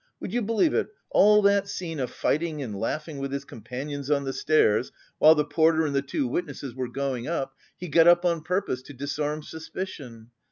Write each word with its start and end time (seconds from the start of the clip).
Would 0.19 0.33
you 0.33 0.41
believe 0.41 0.73
it, 0.73 0.87
all 1.11 1.43
that 1.43 1.67
scene 1.69 1.99
of 1.99 2.09
fighting 2.09 2.59
and 2.63 2.75
laughing 2.75 3.19
with 3.19 3.31
his 3.31 3.45
companions 3.45 4.09
on 4.09 4.23
the 4.23 4.33
stairs 4.33 4.91
while 5.19 5.35
the 5.35 5.45
porter 5.45 5.85
and 5.85 5.93
the 5.93 6.01
two 6.01 6.27
witnesses 6.27 6.73
were 6.73 6.89
going 6.89 7.27
up, 7.27 7.53
he 7.77 7.87
got 7.87 8.07
up 8.07 8.25
on 8.25 8.41
purpose 8.41 8.81
to 8.81 8.93
disarm 8.93 9.43
suspicion. 9.43 10.31